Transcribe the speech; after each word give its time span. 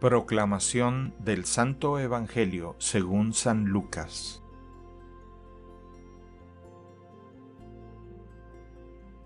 Proclamación 0.00 1.14
del 1.18 1.44
Santo 1.44 1.98
Evangelio 1.98 2.74
según 2.78 3.32
San 3.32 3.66
Lucas 3.66 4.42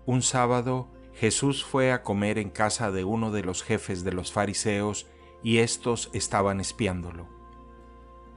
Un 0.05 0.21
sábado 0.21 0.87
Jesús 1.13 1.63
fue 1.63 1.91
a 1.91 2.01
comer 2.01 2.37
en 2.39 2.49
casa 2.49 2.91
de 2.91 3.03
uno 3.03 3.31
de 3.31 3.43
los 3.43 3.61
jefes 3.61 4.03
de 4.03 4.11
los 4.11 4.31
fariseos 4.31 5.05
y 5.43 5.57
éstos 5.57 6.09
estaban 6.13 6.59
espiándolo. 6.59 7.27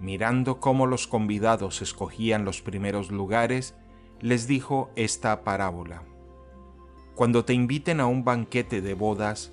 Mirando 0.00 0.60
cómo 0.60 0.86
los 0.86 1.06
convidados 1.06 1.80
escogían 1.80 2.44
los 2.44 2.60
primeros 2.60 3.10
lugares, 3.10 3.74
les 4.20 4.46
dijo 4.46 4.90
esta 4.96 5.44
parábola. 5.44 6.02
Cuando 7.14 7.44
te 7.44 7.54
inviten 7.54 8.00
a 8.00 8.06
un 8.06 8.22
banquete 8.24 8.82
de 8.82 8.94
bodas, 8.94 9.52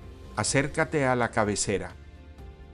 acércate 0.41 1.05
a 1.05 1.15
la 1.15 1.29
cabecera. 1.29 1.93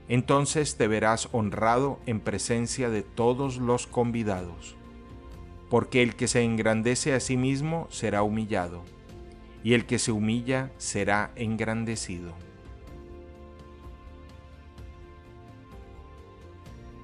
Entonces 0.08 0.76
te 0.76 0.88
verás 0.88 1.28
honrado 1.32 2.00
en 2.06 2.20
presencia 2.20 2.88
de 2.88 3.02
todos 3.02 3.58
los 3.58 3.86
convidados, 3.86 4.74
porque 5.68 6.02
el 6.02 6.16
que 6.16 6.28
se 6.28 6.42
engrandece 6.42 7.12
a 7.12 7.20
sí 7.20 7.36
mismo 7.36 7.86
será 7.90 8.22
humillado, 8.22 8.82
y 9.62 9.74
el 9.74 9.84
que 9.84 9.98
se 9.98 10.12
humilla 10.12 10.70
será 10.78 11.30
engrandecido. 11.36 12.32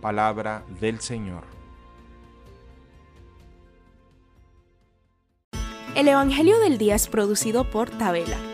Palabra 0.00 0.64
del 0.80 1.00
Señor. 1.00 1.44
El 5.94 6.08
Evangelio 6.08 6.58
del 6.58 6.78
Día 6.78 6.94
es 6.94 7.06
producido 7.06 7.70
por 7.70 7.90
Tabela 7.90 8.53